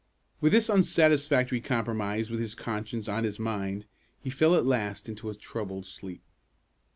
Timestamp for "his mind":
3.23-3.85